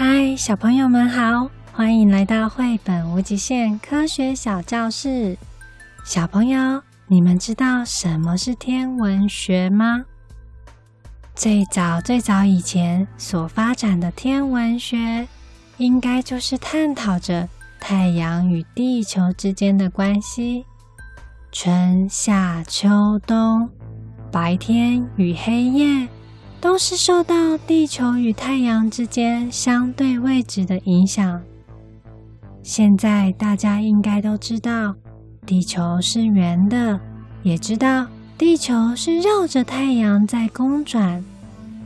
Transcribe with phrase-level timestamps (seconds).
[0.00, 5.36] 嗨，小朋友们好，欢迎来到绘本无极限科学小教室。
[6.04, 10.04] 小朋友，你们知道什么是天文学吗？
[11.34, 15.26] 最早最早以前所发展的天文学，
[15.78, 17.48] 应该就是探讨着
[17.80, 20.64] 太阳与地球之间的关系，
[21.50, 23.68] 春夏秋冬，
[24.30, 26.08] 白天与黑夜，
[26.60, 31.40] 都是受到地球与太阳之间相对位置的影响。
[32.62, 34.94] 现在大家应该都知道。
[35.46, 37.00] 地球是圆的，
[37.42, 41.24] 也知道地球是绕着太阳在公转，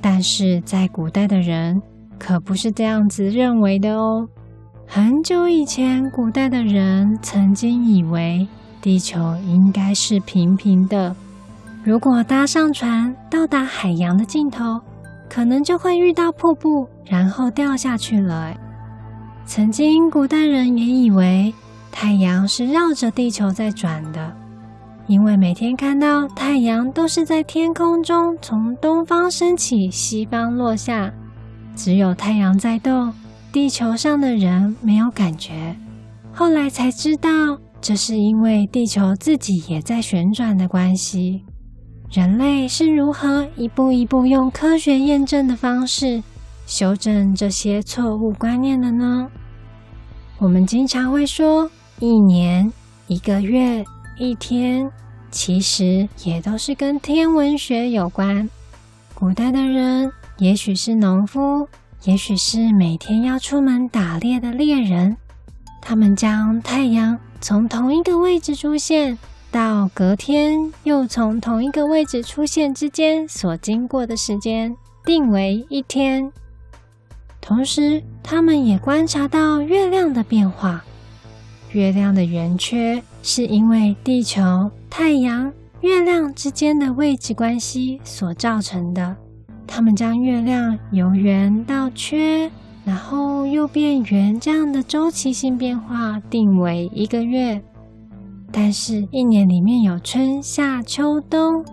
[0.00, 1.80] 但是在古代的人
[2.18, 4.28] 可不是这样子认为的哦。
[4.88, 8.48] 很久以前，古代的人曾经以为
[8.82, 11.14] 地球应该是平平的，
[11.84, 14.80] 如果搭上船到达海洋的尽头，
[15.28, 18.54] 可能就会遇到瀑布，然后掉下去了。
[19.44, 21.52] 曾经，古代人也以为。
[21.92, 24.34] 太阳是绕着地球在转的，
[25.06, 31.12] 因为每天看到太阳都是在天空中从东方升起，西方落下，
[31.76, 33.12] 只有太阳在动，
[33.52, 35.76] 地球上的人没有感觉。
[36.32, 37.30] 后来才知道，
[37.80, 41.44] 这是因为地球自己也在旋转的关系。
[42.14, 46.22] 人类是如何一步一步用科学验证的方式
[46.64, 49.28] 修正这些错误观念的呢？
[50.38, 51.68] 我们经常会说。
[51.98, 52.72] 一年、
[53.08, 53.84] 一个月、
[54.16, 54.88] 一天，
[55.32, 58.48] 其实也都是跟天文学有关。
[59.12, 61.68] 古代的人，也许是农夫，
[62.04, 65.16] 也许是每天要出门打猎的猎人，
[65.80, 69.18] 他们将太阳从同一个位置出现，
[69.54, 76.32] 到隔天又从同一个位置出现之间所经过的时间，定为一天。
[77.40, 80.84] 同时，他们也观察到月亮的变化。
[81.70, 89.14] 月亮的圆缺是因为地球、太阳、月亮之间的位置关系所造成的。
[89.68, 92.50] 他们将月亮由圆到缺，
[92.84, 97.62] 然后又变圆这样的周期性变化定为一个月。
[98.56, 101.64] 但是，一年里面有春夏秋冬，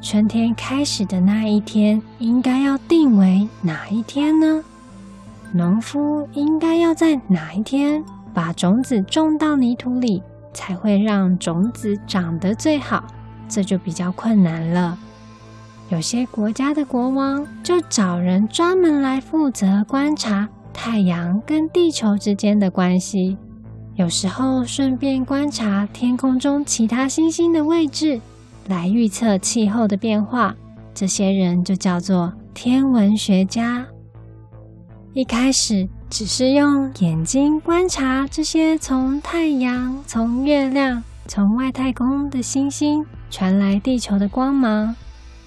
[0.00, 4.64] 春天开始的那一天应该要定为哪一天呢？
[5.52, 8.02] 农夫应该要在哪一天？
[8.32, 10.22] 把种子种到泥土里，
[10.54, 13.04] 才会让种子长得最好，
[13.46, 14.98] 这就比较困难了。
[15.90, 23.36] 有些国家的国王就找人专门来负责观察太阳跟地球之间的关系，
[23.94, 28.20] 有时候顺便观察天空中其他星星的位置，
[28.68, 30.54] 来预测气候的变化。
[30.94, 33.86] 这些人就叫做天文学家。
[35.12, 44.96] 一开始，只是用眼睛观察这些从太阳、从月亮、从外太空的星星传来地球的光芒。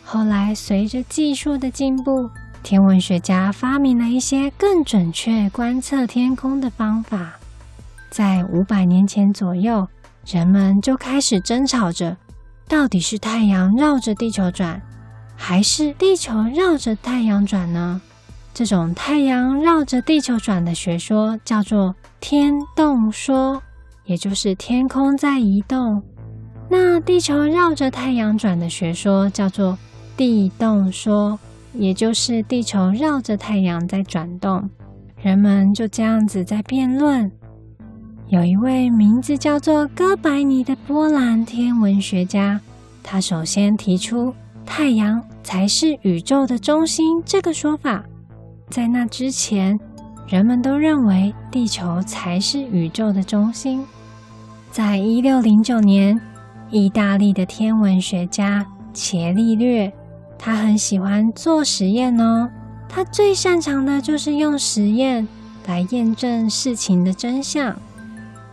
[0.04, 2.30] 后来，随着技术的进步，
[2.62, 7.40] 天文学家发明了一些更准确观测天空的方法。
[8.16, 9.86] 在五百年前左右，
[10.26, 12.16] 人们就开始争吵着，
[12.66, 14.82] 到底是太阳绕着地球转，
[15.36, 18.02] 还是地球绕着太阳转呢？
[18.54, 23.62] 这种太阳绕着地球转的学说叫做天动说，
[24.06, 26.02] 也就是天空在移动。
[26.70, 29.78] 那地球绕着太阳转的学说叫做
[30.16, 31.38] 地动说，
[31.74, 34.70] 也就是地球绕着太阳在转动。
[35.22, 37.30] 人们就这样子在辩论。
[38.30, 42.60] 有一位名字叫做哥白尼的波兰天文学家，
[43.04, 44.34] 他首先提出
[44.66, 48.04] 太阳才是宇宙的中心这个说法。
[48.68, 49.80] 在那之前，
[50.28, 53.86] 人们都认为地球才是宇宙的中心。
[54.72, 56.20] 在一六零九年，
[56.72, 59.94] 意大利的天文学家伽利略，
[60.40, 62.50] 他很喜欢做实验哦。
[62.90, 65.28] 他最擅长的就是用实验
[65.68, 67.76] 来验证事情的真相。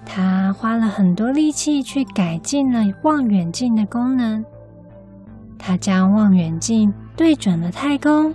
[0.04, 4.44] 他花了很多力气去改进了望远镜的功能。
[5.58, 8.34] 他将望远镜对准了太空。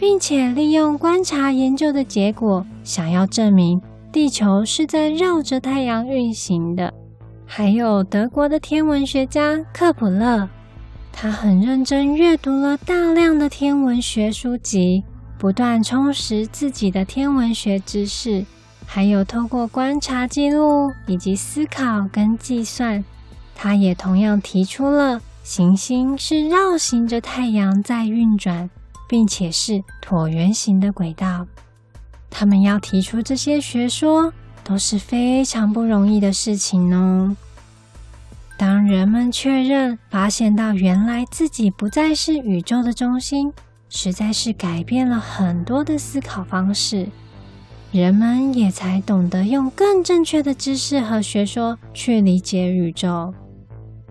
[0.00, 3.82] 并且利用观察研究的结果，想要证明
[4.12, 6.94] 地球是在绕着太阳运行的。
[7.44, 10.48] 还有德国的天文学家克普勒，
[11.12, 15.02] 他很认真阅读了大量的天文学书籍，
[15.36, 18.46] 不断充实自己的天文学知识，
[18.90, 23.04] 还有透过观察记录以及思考跟计算，
[23.54, 28.68] 他也同样提出了行星是绕行着太阳在运转。
[29.08, 31.46] 并且是椭圆形的轨道。
[32.30, 34.32] 他们要提出这些学说
[34.62, 37.34] 都是非常不容易的事情哦。
[38.58, 43.52] 当人们确认发现到原来自己不再是宇宙的中心，
[43.88, 47.08] 实在是改变了很多的思考方式，
[47.90, 53.32] 人们也才懂得用更正确的知识和学说去理解宇宙。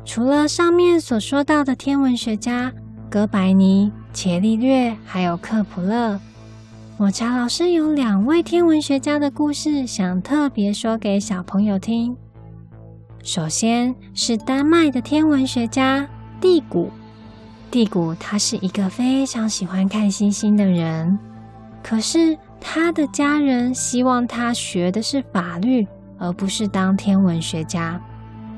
[0.03, 2.73] 除了上面所说到的天文学家
[3.09, 6.19] 哥白尼、伽利略，还有克普勒，
[6.97, 12.17] 抹茶老师有两位天文学家的故事想特别说给小朋友听。
[13.21, 16.07] 首先是丹麦的天文学家
[16.41, 16.89] 蒂古，
[17.69, 21.19] 蒂古他是一个非常喜欢看星星的人，
[21.83, 25.87] 可是他的家人希望他学的是法律，
[26.17, 27.99] 而不是当天文学家。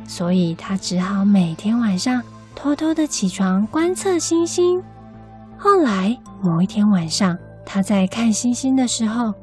[0.06, 2.22] 所以他只好每天晚上
[2.56, 4.82] 偷偷的起床观测星星。
[5.58, 9.34] 后来某一天晚上，他在看星星的时候，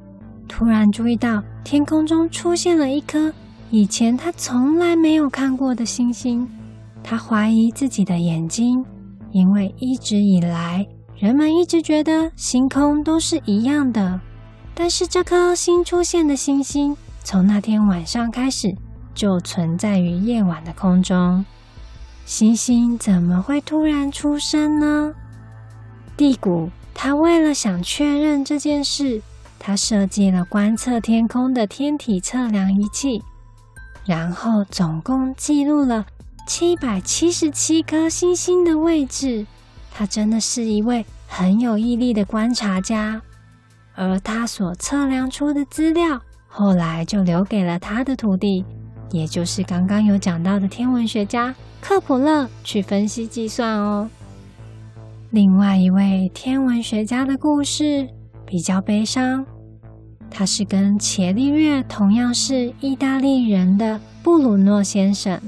[0.49, 3.32] 突然注意到天空中出现了一颗
[3.70, 6.49] 以前他从来没有看过的星星。
[7.02, 8.85] 他怀疑自己的眼睛，
[9.31, 10.85] 因为一直以来
[11.17, 14.20] 人们一直觉得星空都是一样的，
[14.76, 18.76] 但是这颗新出现的星星，从那天晚上开始。
[19.14, 21.43] 就存在于夜晚的空中，
[22.26, 25.14] 星星怎么会突然出生呢？
[26.19, 29.23] 蒂古他为了想确认这件事，
[29.58, 33.23] 他设计了观测天空的天体测量仪器，
[34.05, 36.05] 然后总共记录了
[36.46, 39.46] 七百七十七颗星星的位置。
[39.90, 43.23] 他真的是一位很有毅力的观察家，
[43.96, 48.64] 而他所测量出的资料，后来就留给了他的徒弟。
[49.10, 54.08] 也就是刚刚有讲到的天文学家克普勒去分析计算哦。
[55.31, 58.08] 另外一位天文学家的故事
[58.44, 59.46] 比较悲伤，
[60.31, 65.40] 他是跟伽利略同样是意大利人的布鲁诺先生。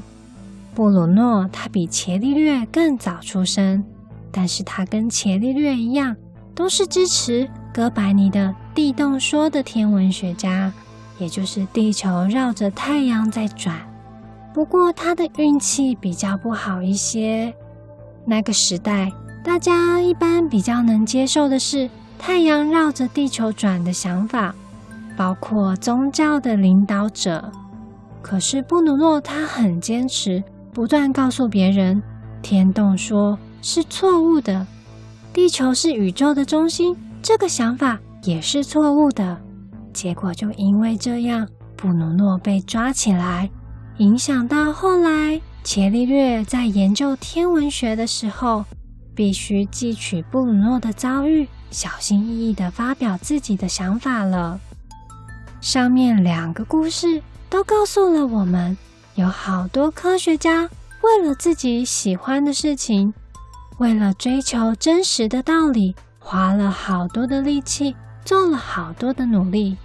[0.74, 3.84] 布鲁诺他比伽利略更早出生，
[4.30, 6.14] 但是他跟伽利略一样，
[6.54, 10.72] 都是支持哥白尼的地动说的天文学家。
[11.18, 13.76] 也就是地球绕着太阳在转，
[14.54, 17.52] 不过他的运气比较不好一些。
[18.24, 19.10] 那个时代，
[19.42, 24.54] 大家一般比较能接受的是太阳绕着地球转的想法，
[25.16, 27.50] 包括宗教的领导者。
[28.22, 30.40] 可是布鲁诺他很坚持，
[30.72, 32.00] 不断告诉别人，
[32.40, 34.64] 天动说是错误的，
[35.32, 39.38] 地球是宇宙的中心，这个想法也是错误的。
[39.92, 43.50] 结果就因为这样，布鲁诺被抓起来，
[43.98, 48.64] 影响到后来伽利略在研究天文学的时候，
[49.14, 54.60] 必须记取布鲁诺的遭遇，小心翼翼地发表自己的想法了。
[55.60, 57.20] 上面两个故事
[57.50, 58.76] 都告诉了我们，
[59.16, 60.68] 有好多科学家
[61.02, 63.12] 为了自己喜欢的事情，
[63.78, 65.96] 为了追求真实的道理，
[66.30, 69.78] 花了好多的力气，做了好多的努力。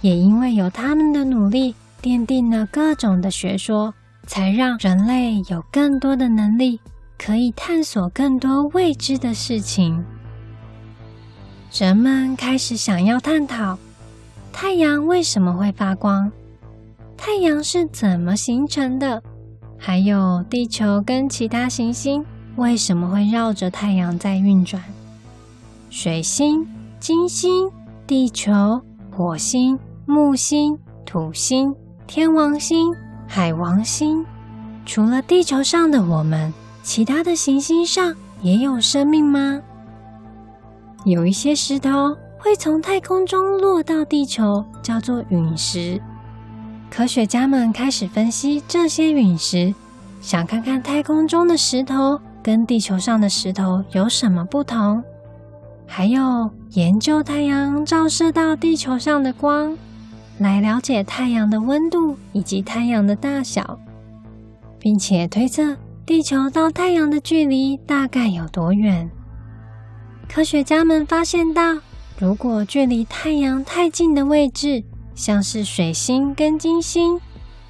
[0.00, 3.92] 也因为有他们的努力，奠定了各种的学说，
[4.26, 6.80] 才让人类有更多的能力，
[7.18, 10.02] 可以探索更多未知的事情。
[11.70, 13.78] 人们开始想要探讨
[14.50, 16.32] 太阳为什么会发光，
[17.18, 19.22] 太阳是怎么形成的，
[19.76, 22.24] 还有地球跟其他行星
[22.56, 24.82] 为什么会绕着太阳在运转，
[25.94, 26.66] 水星、
[26.98, 27.70] 金星、
[28.06, 28.80] 地球、
[29.14, 29.78] 火星。
[30.06, 31.74] 木星、土星、
[32.06, 32.90] 天王星、
[33.28, 34.24] 海王星，
[34.86, 39.60] 除了地球上的我们，其他的行星上也有生命吗？
[41.04, 46.00] 有一些石头会从太空中落到地球，叫做陨石。
[46.90, 49.72] 科学家们开始分析这些陨石，
[50.22, 55.04] 想看看太空中的石头跟地球上的石头有什么不同，
[55.86, 59.76] 还有研究太阳照射到地球上的光。
[60.38, 63.78] 来了解太阳的温度以及太阳的大小，
[64.78, 69.08] 并且推测地球到太阳的距离大概有多远。
[70.28, 71.78] 科学家们发现到，
[72.18, 74.82] 如果距离太阳太近的位置，
[75.14, 77.20] 像是水星跟金星，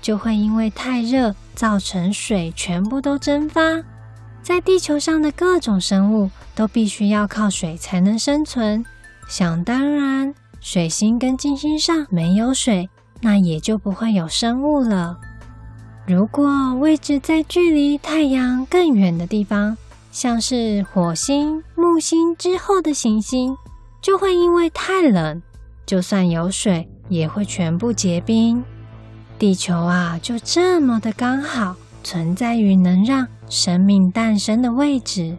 [0.00, 3.83] 就会因为太热造成水全部都蒸发。
[4.43, 8.85] 在地球上的各种生物都必须要靠水才能生存，
[9.29, 10.35] 想当然。
[10.61, 12.89] 水星跟金星上没有水，
[13.21, 15.19] 那也就不会有生物了。
[16.07, 19.77] 如果位置在距离太阳更远的地方，
[20.13, 23.57] 像是火星、木星之后的行星，
[24.01, 25.43] 就会因为太冷，
[25.85, 28.63] 就算有水，也会全部结冰。
[29.39, 35.37] 地球啊，就这么的刚好存在于能让生命诞生的位置。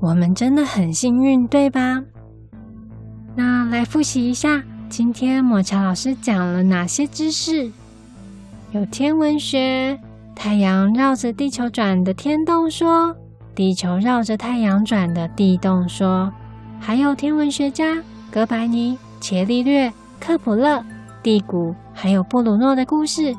[0.00, 2.02] 我们真的很幸运，对吧？
[3.36, 7.70] 那来复习一下，今天抹茶老师讲了哪些知识？
[8.72, 9.96] 有天文学，
[10.34, 13.14] 太阳绕着地球转的天动说，
[13.54, 16.32] 地球绕着太阳转的地动说，
[16.80, 18.02] 还有天文学家
[18.32, 20.84] 哥白尼、伽利略、克普勒、
[21.22, 23.32] 蒂谷，还有布鲁诺的故事。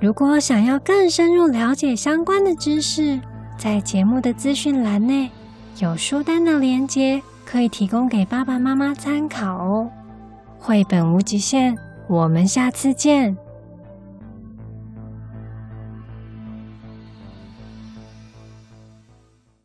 [0.00, 3.20] 如果想要更深入了解相关的知识，
[3.58, 5.30] 在节目的资讯栏内
[5.78, 7.22] 有书单的连接。
[7.48, 9.88] 可以提供给爸爸妈妈参考哦。
[10.58, 13.36] 绘本无极限，我们下次见。